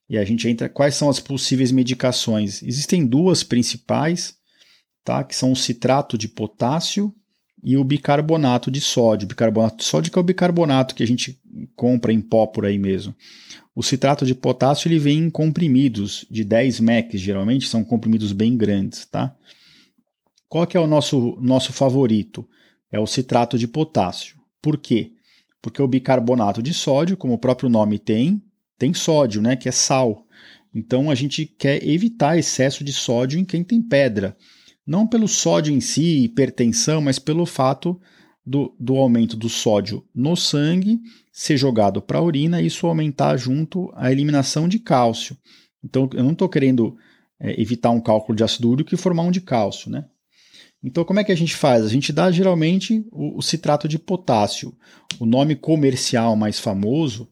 E 0.09 0.17
a 0.17 0.23
gente 0.23 0.47
entra 0.47 0.69
quais 0.69 0.95
são 0.95 1.09
as 1.09 1.19
possíveis 1.19 1.71
medicações. 1.71 2.63
Existem 2.63 3.05
duas 3.05 3.43
principais, 3.43 4.35
tá? 5.03 5.23
Que 5.23 5.35
são 5.35 5.51
o 5.51 5.55
citrato 5.55 6.17
de 6.17 6.29
potássio 6.29 7.13
e 7.63 7.75
o 7.77 7.83
bicarbonato 7.83 8.69
de 8.69 8.79
sódio. 8.79 9.27
Bicarbonato 9.27 9.77
de 9.77 9.83
sódio 9.83 10.11
que 10.11 10.17
é 10.17 10.21
o 10.21 10.23
bicarbonato 10.23 10.95
que 10.95 11.03
a 11.03 11.07
gente 11.07 11.39
compra 11.75 12.13
em 12.13 12.21
pó 12.21 12.45
por 12.45 12.65
aí 12.65 12.77
mesmo. 12.77 13.15
O 13.75 13.83
citrato 13.83 14.25
de 14.25 14.33
potássio 14.33 14.87
ele 14.87 14.99
vem 14.99 15.19
em 15.19 15.29
comprimidos 15.29 16.25
de 16.29 16.43
10 16.43 16.79
mEq, 16.79 17.17
geralmente 17.17 17.67
são 17.67 17.83
comprimidos 17.83 18.31
bem 18.31 18.57
grandes, 18.57 19.05
tá? 19.05 19.35
Qual 20.49 20.65
que 20.65 20.77
é 20.77 20.79
o 20.79 20.87
nosso 20.87 21.37
nosso 21.41 21.73
favorito? 21.73 22.47
É 22.91 22.99
o 22.99 23.05
citrato 23.05 23.57
de 23.57 23.67
potássio. 23.67 24.37
Por 24.61 24.77
quê? 24.77 25.11
Porque 25.61 25.81
o 25.81 25.87
bicarbonato 25.87 26.63
de 26.63 26.73
sódio, 26.73 27.17
como 27.17 27.33
o 27.33 27.37
próprio 27.37 27.69
nome 27.69 27.99
tem, 27.99 28.41
tem 28.77 28.93
sódio, 28.93 29.41
né, 29.41 29.55
que 29.55 29.67
é 29.67 29.71
sal. 29.71 30.25
Então 30.73 31.09
a 31.09 31.15
gente 31.15 31.45
quer 31.45 31.85
evitar 31.87 32.37
excesso 32.37 32.83
de 32.83 32.93
sódio 32.93 33.39
em 33.39 33.45
quem 33.45 33.63
tem 33.63 33.81
pedra. 33.81 34.37
Não 34.87 35.05
pelo 35.05 35.27
sódio 35.27 35.73
em 35.73 35.81
si, 35.81 36.23
hipertensão, 36.23 37.01
mas 37.01 37.19
pelo 37.19 37.45
fato 37.45 37.99
do, 38.45 38.73
do 38.79 38.95
aumento 38.95 39.35
do 39.35 39.49
sódio 39.49 40.05
no 40.15 40.37
sangue 40.37 41.01
ser 41.33 41.57
jogado 41.57 42.01
para 42.01 42.19
a 42.19 42.21
urina 42.21 42.61
e 42.61 42.67
isso 42.67 42.87
aumentar 42.87 43.35
junto 43.35 43.91
à 43.93 44.11
eliminação 44.11 44.67
de 44.67 44.79
cálcio. 44.79 45.37
Então 45.83 46.09
eu 46.13 46.23
não 46.23 46.31
estou 46.31 46.47
querendo 46.47 46.95
é, 47.39 47.61
evitar 47.61 47.91
um 47.91 47.99
cálculo 47.99 48.35
de 48.35 48.43
ácido 48.43 48.69
úrico 48.69 48.95
e 48.95 48.97
formar 48.97 49.23
um 49.23 49.31
de 49.31 49.41
cálcio, 49.41 49.91
né? 49.91 50.05
Então, 50.83 51.03
como 51.03 51.19
é 51.19 51.23
que 51.23 51.31
a 51.31 51.35
gente 51.35 51.55
faz? 51.55 51.83
A 51.83 51.89
gente 51.89 52.13
dá 52.13 52.31
geralmente 52.31 53.05
o, 53.11 53.39
o, 53.39 53.41
citrato 53.41 53.87
de 53.87 53.97
potássio. 53.97 54.73
O 55.19 55.25
nome 55.25 55.55
comercial 55.55 56.35
mais 56.35 56.59
famoso 56.59 57.27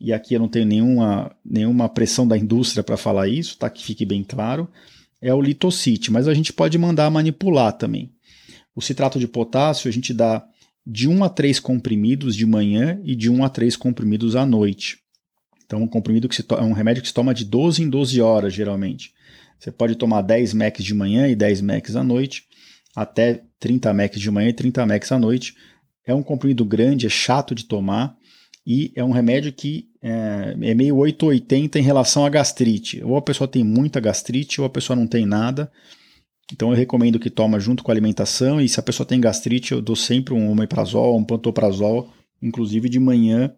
e 0.00 0.12
aqui 0.12 0.34
eu 0.34 0.40
não 0.40 0.48
tenho 0.48 0.66
nenhuma, 0.66 1.34
nenhuma 1.44 1.88
pressão 1.88 2.26
da 2.26 2.38
indústria 2.38 2.84
para 2.84 2.96
falar 2.96 3.28
isso, 3.28 3.58
tá? 3.58 3.68
Que 3.68 3.82
fique 3.82 4.04
bem 4.04 4.22
claro, 4.22 4.68
é 5.20 5.34
o 5.34 5.40
litocite, 5.40 6.10
mas 6.10 6.28
a 6.28 6.34
gente 6.34 6.52
pode 6.52 6.78
mandar 6.78 7.10
manipular 7.10 7.72
também. 7.72 8.12
O 8.74 8.80
citrato 8.80 9.18
de 9.18 9.26
potássio 9.26 9.88
a 9.88 9.92
gente 9.92 10.14
dá 10.14 10.46
de 10.86 11.08
1 11.08 11.24
a 11.24 11.28
3 11.28 11.60
comprimidos 11.60 12.34
de 12.34 12.46
manhã 12.46 13.00
e 13.04 13.14
de 13.14 13.28
1 13.28 13.44
a 13.44 13.48
3 13.48 13.76
comprimidos 13.76 14.36
à 14.36 14.46
noite. 14.46 14.98
Então, 15.66 15.82
um 15.82 15.86
comprimido 15.86 16.28
que 16.28 16.34
se 16.34 16.44
é 16.48 16.62
um 16.62 16.72
remédio 16.72 17.02
que 17.02 17.08
se 17.08 17.14
toma 17.14 17.34
de 17.34 17.44
12 17.44 17.82
em 17.82 17.90
12 17.90 18.20
horas, 18.22 18.54
geralmente. 18.54 19.12
Você 19.58 19.70
pode 19.70 19.96
tomar 19.96 20.22
10 20.22 20.54
mEq 20.54 20.82
de 20.82 20.94
manhã 20.94 21.28
e 21.28 21.34
10 21.34 21.60
mEq 21.60 21.94
à 21.94 22.02
noite, 22.02 22.44
até 22.96 23.42
30 23.60 23.92
mEq 23.92 24.18
de 24.18 24.30
manhã 24.30 24.48
e 24.48 24.52
30 24.52 24.86
mEq 24.86 25.12
à 25.12 25.18
noite. 25.18 25.54
É 26.06 26.14
um 26.14 26.22
comprimido 26.22 26.64
grande, 26.64 27.06
é 27.06 27.10
chato 27.10 27.54
de 27.54 27.64
tomar, 27.64 28.16
e 28.66 28.92
é 28.94 29.04
um 29.04 29.10
remédio 29.10 29.52
que 29.52 29.87
é, 30.02 30.54
é 30.60 30.74
meio 30.74 30.96
880 30.96 31.78
em 31.78 31.82
relação 31.82 32.24
à 32.24 32.28
gastrite. 32.28 33.02
Ou 33.04 33.16
a 33.16 33.22
pessoa 33.22 33.48
tem 33.48 33.64
muita 33.64 34.00
gastrite 34.00 34.60
ou 34.60 34.66
a 34.66 34.70
pessoa 34.70 34.96
não 34.96 35.06
tem 35.06 35.26
nada. 35.26 35.70
Então 36.52 36.70
eu 36.70 36.76
recomendo 36.76 37.18
que 37.18 37.30
toma 37.30 37.60
junto 37.60 37.82
com 37.82 37.90
a 37.90 37.94
alimentação 37.94 38.60
e 38.60 38.68
se 38.68 38.80
a 38.80 38.82
pessoa 38.82 39.06
tem 39.06 39.20
gastrite 39.20 39.72
eu 39.72 39.82
dou 39.82 39.96
sempre 39.96 40.32
um 40.32 40.50
omeprazol, 40.50 41.16
um 41.16 41.24
pantoprazol, 41.24 42.10
inclusive 42.40 42.88
de 42.88 42.98
manhã 42.98 43.54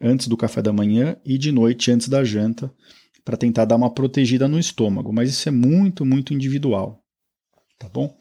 antes 0.00 0.26
do 0.26 0.36
café 0.36 0.60
da 0.60 0.72
manhã 0.72 1.16
e 1.24 1.38
de 1.38 1.52
noite 1.52 1.90
antes 1.90 2.08
da 2.08 2.24
janta 2.24 2.72
para 3.24 3.36
tentar 3.36 3.64
dar 3.64 3.76
uma 3.76 3.92
protegida 3.92 4.46
no 4.46 4.58
estômago, 4.58 5.12
mas 5.12 5.30
isso 5.30 5.48
é 5.48 5.52
muito, 5.52 6.04
muito 6.04 6.32
individual, 6.32 7.02
tá 7.76 7.88
bom? 7.88 8.16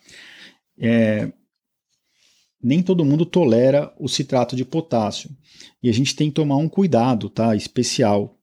É, 0.79 1.31
nem 2.65 2.81
todo 2.81 3.05
mundo 3.05 3.27
tolera 3.27 3.93
o 3.99 4.09
citrato 4.09 4.55
de 4.55 4.65
potássio. 4.65 5.29
E 5.83 5.87
a 5.87 5.93
gente 5.93 6.15
tem 6.15 6.29
que 6.29 6.33
tomar 6.33 6.57
um 6.57 6.67
cuidado, 6.67 7.29
tá? 7.29 7.55
Especial. 7.55 8.39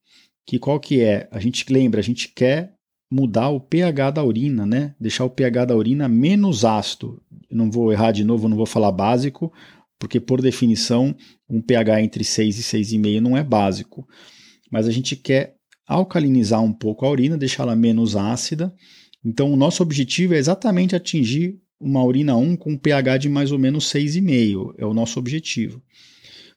Que 0.47 0.61
qual 0.61 0.79
que 0.79 1.00
é? 1.00 1.29
A 1.33 1.41
gente 1.41 1.64
lembra, 1.73 1.99
a 1.99 2.05
gente 2.05 2.29
quer 2.29 2.73
mudar 3.11 3.49
o 3.49 3.59
pH 3.59 4.12
da 4.12 4.25
urina, 4.25 4.64
né? 4.64 4.95
Deixar 5.00 5.25
o 5.25 5.31
pH 5.31 5.64
da 5.64 5.76
urina 5.76 6.09
menos 6.09 6.64
ácido. 6.64 7.21
Eu 7.50 7.57
não 7.57 7.69
vou 7.69 7.93
errar 7.93 8.12
de 8.12 8.23
novo, 8.23 8.49
não 8.49 8.57
vou 8.57 8.64
falar 8.64 8.93
básico, 8.93 9.52
porque 9.99 10.21
por 10.21 10.41
definição, 10.41 11.17
um 11.50 11.61
pH 11.61 12.00
entre 12.02 12.23
6 12.23 12.61
e 12.61 12.62
6,5 12.62 13.19
não 13.19 13.37
é 13.37 13.43
básico. 13.43 14.07
Mas 14.71 14.87
a 14.87 14.93
gente 14.93 15.17
quer 15.17 15.57
alcalinizar 15.85 16.62
um 16.62 16.73
pouco 16.73 17.05
a 17.05 17.11
urina, 17.11 17.37
deixá-la 17.37 17.75
menos 17.75 18.14
ácida. 18.14 18.73
Então, 19.25 19.52
o 19.52 19.57
nosso 19.57 19.83
objetivo 19.83 20.35
é 20.35 20.38
exatamente 20.38 20.95
atingir 20.95 21.61
uma 21.83 22.05
urina 22.05 22.37
1 22.37 22.57
com 22.57 22.73
um 22.73 22.79
pH 22.79 23.19
de 23.19 23.29
mais 23.29 23.51
ou 23.51 23.59
menos 23.59 23.85
6,5, 23.93 24.75
é 24.79 24.87
o 24.87 24.95
nosso 24.95 25.19
objetivo. 25.19 25.83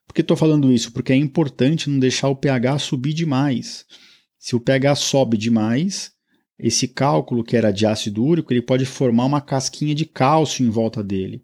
Por 0.07 0.13
que 0.13 0.21
estou 0.21 0.37
falando 0.37 0.71
isso? 0.71 0.91
Porque 0.91 1.11
é 1.11 1.15
importante 1.15 1.89
não 1.89 1.99
deixar 1.99 2.29
o 2.29 2.35
pH 2.35 2.79
subir 2.79 3.13
demais. 3.13 3.85
Se 4.37 4.55
o 4.55 4.59
pH 4.59 4.95
sobe 4.95 5.37
demais, 5.37 6.11
esse 6.59 6.87
cálculo 6.87 7.43
que 7.43 7.57
era 7.57 7.71
de 7.71 7.85
ácido 7.85 8.23
úrico, 8.23 8.53
ele 8.53 8.61
pode 8.61 8.85
formar 8.85 9.25
uma 9.25 9.41
casquinha 9.41 9.95
de 9.95 10.05
cálcio 10.05 10.65
em 10.65 10.69
volta 10.69 11.03
dele. 11.03 11.41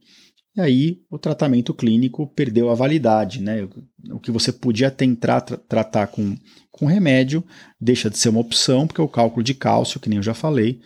E 0.55 0.61
aí 0.61 1.01
o 1.09 1.17
tratamento 1.17 1.73
clínico 1.73 2.27
perdeu 2.27 2.69
a 2.69 2.75
validade. 2.75 3.41
Né? 3.41 3.67
O 4.11 4.19
que 4.19 4.31
você 4.31 4.51
podia 4.51 4.91
tentar 4.91 5.41
tra 5.41 5.57
tratar 5.57 6.07
com, 6.07 6.37
com 6.69 6.85
remédio 6.85 7.43
deixa 7.79 8.09
de 8.09 8.17
ser 8.17 8.29
uma 8.29 8.41
opção, 8.41 8.85
porque 8.85 9.01
o 9.01 9.07
cálculo 9.07 9.43
de 9.43 9.53
cálcio, 9.53 9.99
que 9.99 10.09
nem 10.09 10.17
eu 10.17 10.23
já 10.23 10.33
falei, 10.33 10.79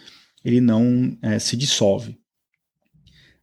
ele 0.44 0.62
não 0.62 1.18
é, 1.22 1.40
se 1.40 1.58
dissolve. 1.58 2.18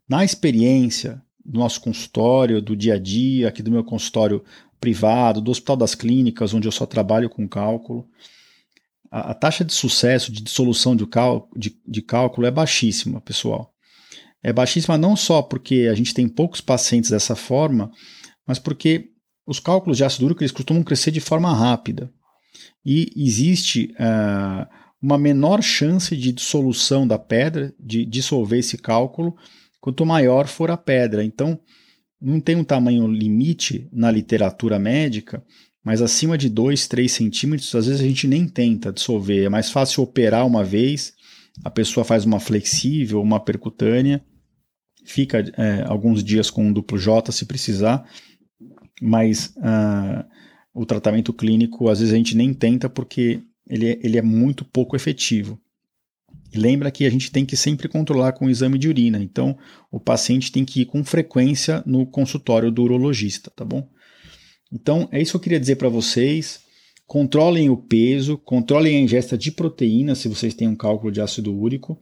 Na 0.08 0.24
experiência 0.24 1.22
do 1.44 1.58
nosso 1.58 1.80
consultório, 1.80 2.62
do 2.62 2.76
dia 2.76 2.94
a 2.94 2.98
dia, 2.98 3.48
aqui 3.48 3.62
do 3.62 3.70
meu 3.70 3.84
consultório 3.84 4.44
privado, 4.80 5.40
do 5.40 5.50
Hospital 5.50 5.76
das 5.76 5.94
Clínicas, 5.94 6.52
onde 6.52 6.66
eu 6.66 6.72
só 6.72 6.86
trabalho 6.86 7.30
com 7.30 7.48
cálculo, 7.48 8.08
a, 9.10 9.30
a 9.30 9.34
taxa 9.34 9.64
de 9.64 9.72
sucesso 9.72 10.32
de 10.32 10.42
dissolução 10.42 10.96
de, 10.96 11.06
de, 11.56 11.76
de 11.86 12.02
cálculo 12.02 12.46
é 12.46 12.50
baixíssima, 12.50 13.20
pessoal. 13.20 13.72
É 14.42 14.52
baixíssima 14.52 14.98
não 14.98 15.14
só 15.14 15.40
porque 15.40 15.88
a 15.90 15.94
gente 15.94 16.14
tem 16.14 16.26
poucos 16.28 16.60
pacientes 16.60 17.10
dessa 17.10 17.36
forma, 17.36 17.90
mas 18.46 18.58
porque 18.58 19.10
os 19.46 19.60
cálculos 19.60 19.98
de 19.98 20.04
ácido 20.04 20.24
úrico 20.24 20.42
eles 20.42 20.50
costumam 20.50 20.82
crescer 20.82 21.10
de 21.10 21.20
forma 21.20 21.54
rápida. 21.54 22.12
E 22.84 23.12
existe 23.16 23.94
uh, 23.94 24.66
uma 25.00 25.16
menor 25.16 25.62
chance 25.62 26.16
de 26.16 26.32
dissolução 26.32 27.06
da 27.06 27.18
pedra, 27.18 27.72
de 27.78 28.04
dissolver 28.04 28.58
esse 28.58 28.76
cálculo, 28.76 29.36
quanto 29.82 30.06
maior 30.06 30.46
for 30.46 30.70
a 30.70 30.76
pedra. 30.76 31.24
Então, 31.24 31.58
não 32.20 32.40
tem 32.40 32.54
um 32.54 32.62
tamanho 32.62 33.06
limite 33.08 33.88
na 33.92 34.12
literatura 34.12 34.78
médica, 34.78 35.44
mas 35.84 36.00
acima 36.00 36.38
de 36.38 36.48
2, 36.48 36.86
3 36.86 37.10
centímetros, 37.10 37.74
às 37.74 37.86
vezes 37.86 38.00
a 38.00 38.04
gente 38.04 38.28
nem 38.28 38.46
tenta 38.46 38.92
dissolver. 38.92 39.44
É 39.44 39.48
mais 39.48 39.70
fácil 39.70 40.04
operar 40.04 40.46
uma 40.46 40.62
vez, 40.62 41.12
a 41.64 41.68
pessoa 41.68 42.04
faz 42.04 42.24
uma 42.24 42.38
flexível, 42.38 43.20
uma 43.20 43.40
percutânea, 43.40 44.24
fica 45.04 45.40
é, 45.58 45.82
alguns 45.82 46.22
dias 46.22 46.48
com 46.48 46.64
um 46.64 46.72
duplo 46.72 46.96
J 46.96 47.32
se 47.32 47.44
precisar, 47.44 48.08
mas 49.02 49.52
uh, 49.56 50.24
o 50.72 50.86
tratamento 50.86 51.32
clínico 51.32 51.88
às 51.88 51.98
vezes 51.98 52.14
a 52.14 52.16
gente 52.16 52.36
nem 52.36 52.54
tenta 52.54 52.88
porque 52.88 53.42
ele, 53.68 53.90
é, 53.90 53.98
ele 54.00 54.16
é 54.16 54.22
muito 54.22 54.64
pouco 54.64 54.94
efetivo. 54.94 55.60
E 56.52 56.58
lembra 56.58 56.90
que 56.90 57.06
a 57.06 57.10
gente 57.10 57.30
tem 57.30 57.46
que 57.46 57.56
sempre 57.56 57.88
controlar 57.88 58.32
com 58.32 58.46
o 58.46 58.50
exame 58.50 58.78
de 58.78 58.88
urina. 58.88 59.22
Então, 59.22 59.56
o 59.90 59.98
paciente 59.98 60.52
tem 60.52 60.64
que 60.64 60.82
ir 60.82 60.86
com 60.86 61.02
frequência 61.02 61.82
no 61.86 62.06
consultório 62.06 62.70
do 62.70 62.82
urologista, 62.82 63.50
tá 63.56 63.64
bom? 63.64 63.88
Então, 64.70 65.08
é 65.10 65.20
isso 65.20 65.32
que 65.32 65.36
eu 65.36 65.40
queria 65.40 65.60
dizer 65.60 65.76
para 65.76 65.88
vocês. 65.88 66.60
Controlem 67.06 67.70
o 67.70 67.76
peso, 67.76 68.36
controlem 68.38 68.96
a 68.96 69.00
ingesta 69.00 69.36
de 69.36 69.50
proteína 69.50 70.14
se 70.14 70.28
vocês 70.28 70.54
têm 70.54 70.68
um 70.68 70.76
cálculo 70.76 71.10
de 71.10 71.20
ácido 71.20 71.54
úrico. 71.54 71.98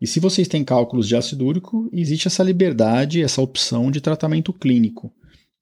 E 0.00 0.06
se 0.06 0.18
vocês 0.18 0.48
têm 0.48 0.64
cálculos 0.64 1.06
de 1.06 1.14
ácido 1.14 1.44
úrico, 1.44 1.90
existe 1.92 2.26
essa 2.26 2.42
liberdade, 2.42 3.22
essa 3.22 3.42
opção 3.42 3.90
de 3.90 4.00
tratamento 4.00 4.52
clínico 4.52 5.12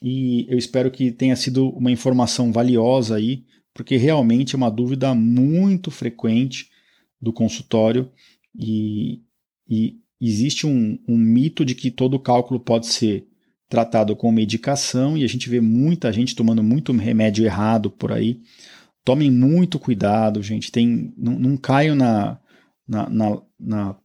E 0.02 0.46
eu 0.48 0.58
espero 0.58 0.90
que 0.90 1.12
tenha 1.12 1.36
sido 1.36 1.68
uma 1.70 1.92
informação 1.92 2.54
valiosa 2.54 3.18
aí, 3.18 3.44
porque 3.78 3.96
realmente 3.96 4.56
é 4.56 4.58
uma 4.58 4.72
dúvida 4.72 5.14
muito 5.14 5.92
frequente 5.92 6.72
do 7.22 7.32
consultório 7.32 8.12
e, 8.58 9.22
e 9.70 10.00
existe 10.20 10.66
um, 10.66 10.98
um 11.08 11.16
mito 11.16 11.64
de 11.64 11.76
que 11.76 11.92
todo 11.92 12.20
cálculo 12.20 12.60
pode 12.60 12.88
ser 12.88 13.28
tratado 13.70 14.16
com 14.16 14.32
medicação 14.32 15.16
e 15.16 15.24
a 15.24 15.28
gente 15.28 15.48
vê 15.48 15.62
muita 15.62 16.12
gente 16.12 16.36
tomando 16.36 16.64
muito 16.64 16.92
remédio 16.92 17.46
errado 17.46 17.92
por 17.92 18.12
aí. 18.12 18.42
Tomem 19.06 19.30
muito 19.30 19.78
cuidado, 19.78 20.42
gente. 20.42 20.72
Tem, 20.72 21.14
não, 21.16 21.38
não 21.38 21.60
na, 21.96 22.40
na, 22.88 23.10
na, 23.10 23.42
na, 23.60 23.96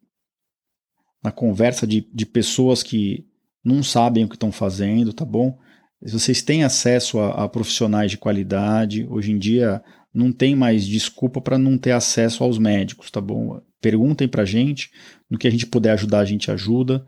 na 1.24 1.32
conversa 1.32 1.86
de, 1.86 2.06
de 2.12 2.26
pessoas 2.26 2.82
que 2.82 3.26
não 3.64 3.82
sabem 3.82 4.24
o 4.24 4.28
que 4.28 4.36
estão 4.36 4.52
fazendo, 4.52 5.14
tá 5.14 5.24
bom? 5.24 5.58
Vocês 6.04 6.42
têm 6.42 6.64
acesso 6.64 7.18
a, 7.20 7.44
a 7.44 7.48
profissionais 7.48 8.10
de 8.10 8.18
qualidade, 8.18 9.06
hoje 9.08 9.30
em 9.30 9.38
dia 9.38 9.82
não 10.12 10.30
tem 10.32 10.54
mais 10.54 10.86
desculpa 10.86 11.40
para 11.40 11.56
não 11.56 11.78
ter 11.78 11.92
acesso 11.92 12.44
aos 12.44 12.58
médicos, 12.58 13.10
tá 13.10 13.20
bom? 13.20 13.62
Perguntem 13.80 14.28
para 14.28 14.42
a 14.42 14.46
gente, 14.46 14.90
no 15.30 15.38
que 15.38 15.48
a 15.48 15.50
gente 15.50 15.66
puder 15.66 15.92
ajudar, 15.92 16.20
a 16.20 16.24
gente 16.24 16.50
ajuda. 16.50 17.06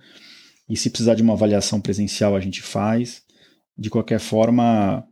E 0.69 0.77
se 0.77 0.89
precisar 0.89 1.15
de 1.15 1.23
uma 1.23 1.35
avaliação 1.35 1.81
presencial, 1.81 2.35
a 2.35 2.41
gente 2.41 2.63
faz. 2.63 3.23
De 3.77 3.91
qualquer 3.91 4.21
forma, 4.21 5.07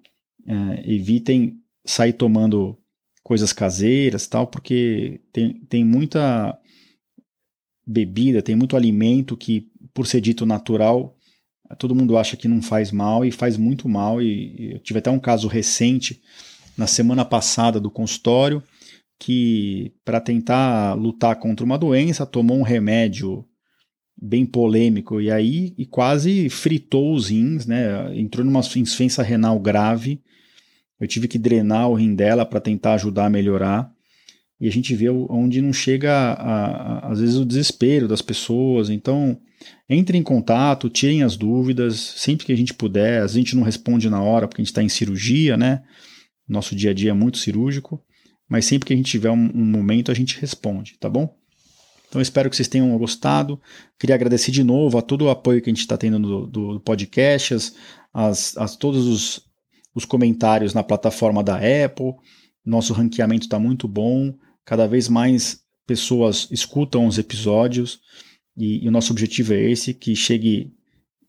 é, 0.46 0.90
evitem 0.90 1.58
sair 1.84 2.14
tomando 2.14 2.78
coisas 3.22 3.52
caseiras, 3.52 4.26
tal, 4.26 4.46
porque 4.46 5.20
tem, 5.32 5.60
tem 5.66 5.84
muita 5.84 6.58
bebida, 7.86 8.42
tem 8.42 8.56
muito 8.56 8.76
alimento 8.76 9.36
que, 9.36 9.68
por 9.92 10.06
ser 10.06 10.20
dito 10.20 10.46
natural, 10.46 11.16
todo 11.76 11.94
mundo 11.94 12.16
acha 12.16 12.36
que 12.36 12.48
não 12.48 12.62
faz 12.62 12.90
mal 12.90 13.24
e 13.24 13.30
faz 13.30 13.56
muito 13.56 13.88
mal. 13.88 14.20
E, 14.20 14.54
e 14.58 14.72
eu 14.72 14.78
tive 14.78 14.98
até 14.98 15.10
um 15.10 15.18
caso 15.18 15.48
recente 15.48 16.20
na 16.76 16.86
semana 16.86 17.24
passada 17.24 17.78
do 17.78 17.90
consultório 17.90 18.62
que, 19.18 19.92
para 20.04 20.20
tentar 20.20 20.94
lutar 20.94 21.36
contra 21.36 21.64
uma 21.64 21.78
doença, 21.78 22.26
tomou 22.26 22.58
um 22.58 22.62
remédio 22.62 23.44
bem 24.20 24.44
polêmico 24.44 25.20
e 25.20 25.30
aí 25.30 25.74
e 25.76 25.86
quase 25.86 26.48
fritou 26.48 27.14
os 27.14 27.28
rins, 27.28 27.66
né? 27.66 28.16
Entrou 28.18 28.44
numa 28.44 28.60
insuficiência 28.60 29.22
renal 29.22 29.58
grave. 29.58 30.20
Eu 30.98 31.08
tive 31.08 31.26
que 31.26 31.38
drenar 31.38 31.88
o 31.88 31.94
rim 31.94 32.14
dela 32.14 32.44
para 32.46 32.60
tentar 32.60 32.94
ajudar 32.94 33.26
a 33.26 33.30
melhorar. 33.30 33.92
E 34.62 34.68
a 34.68 34.70
gente 34.70 34.94
vê 34.94 35.10
onde 35.10 35.60
não 35.60 35.72
chega, 35.72 36.12
a, 36.12 36.34
a, 36.34 37.10
às 37.10 37.18
vezes, 37.18 37.34
o 37.34 37.44
desespero 37.44 38.06
das 38.06 38.22
pessoas. 38.22 38.90
Então, 38.90 39.36
entre 39.88 40.16
em 40.16 40.22
contato, 40.22 40.88
tirem 40.88 41.24
as 41.24 41.36
dúvidas, 41.36 41.96
sempre 42.16 42.46
que 42.46 42.52
a 42.52 42.56
gente 42.56 42.72
puder. 42.72 43.22
A 43.22 43.26
gente 43.26 43.56
não 43.56 43.64
responde 43.64 44.08
na 44.08 44.22
hora 44.22 44.46
porque 44.46 44.62
a 44.62 44.64
gente 44.64 44.70
está 44.70 44.80
em 44.80 44.88
cirurgia, 44.88 45.56
né? 45.56 45.82
Nosso 46.48 46.76
dia 46.76 46.92
a 46.92 46.94
dia 46.94 47.10
é 47.10 47.12
muito 47.12 47.38
cirúrgico. 47.38 48.00
Mas 48.48 48.64
sempre 48.64 48.86
que 48.86 48.92
a 48.92 48.96
gente 48.96 49.10
tiver 49.10 49.32
um, 49.32 49.50
um 49.52 49.64
momento, 49.64 50.12
a 50.12 50.14
gente 50.14 50.38
responde, 50.38 50.96
tá 51.00 51.10
bom? 51.10 51.34
Então 52.08 52.22
espero 52.22 52.48
que 52.48 52.54
vocês 52.54 52.68
tenham 52.68 52.96
gostado. 52.96 53.60
Queria 53.98 54.14
agradecer 54.14 54.52
de 54.52 54.62
novo 54.62 54.96
a 54.96 55.02
todo 55.02 55.22
o 55.22 55.30
apoio 55.30 55.60
que 55.60 55.70
a 55.70 55.72
gente 55.72 55.80
está 55.80 55.96
tendo 55.96 56.20
do, 56.20 56.46
do, 56.46 56.80
podcast, 56.80 57.54
as, 57.54 57.74
as, 58.14 58.56
as 58.56 58.76
todos 58.76 59.08
os, 59.08 59.40
os 59.92 60.04
comentários 60.04 60.72
na 60.72 60.84
plataforma 60.84 61.42
da 61.42 61.56
Apple. 61.56 62.12
Nosso 62.64 62.92
ranqueamento 62.92 63.46
está 63.46 63.58
muito 63.58 63.88
bom. 63.88 64.32
Cada 64.64 64.86
vez 64.86 65.08
mais 65.08 65.60
pessoas 65.86 66.48
escutam 66.50 67.06
os 67.06 67.18
episódios 67.18 68.00
e, 68.56 68.84
e, 68.84 68.88
o 68.88 68.92
nosso 68.92 69.12
objetivo 69.12 69.54
é 69.54 69.70
esse, 69.70 69.94
que 69.94 70.14
chegue 70.14 70.72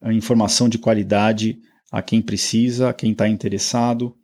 a 0.02 0.14
informação 0.14 0.68
de 0.68 0.78
qualidade 0.78 1.60
a 1.92 2.02
quem 2.02 2.22
precisa, 2.22 2.90
a 2.90 2.94
quem 2.94 3.12
está 3.12 3.28
interessado 3.28 4.16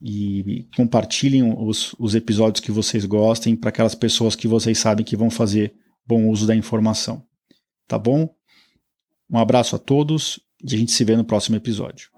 e 0.00 0.66
compartilhem 0.76 1.54
os, 1.58 1.94
os 1.98 2.14
episódios 2.14 2.60
que 2.60 2.70
vocês 2.70 3.04
gostem 3.04 3.56
para 3.56 3.70
aquelas 3.70 3.94
pessoas 3.94 4.36
que 4.36 4.46
vocês 4.46 4.78
sabem 4.78 5.04
que 5.04 5.16
vão 5.16 5.30
fazer 5.30 5.74
bom 6.06 6.28
uso 6.28 6.46
da 6.46 6.54
informação. 6.54 7.24
Tá 7.86 7.98
bom? 7.98 8.28
Um 9.30 9.38
abraço 9.38 9.76
a 9.76 9.78
todos 9.78 10.40
e 10.62 10.74
a 10.74 10.78
gente 10.78 10.92
se 10.92 11.04
vê 11.04 11.16
no 11.16 11.24
próximo 11.24 11.56
episódio. 11.56 12.17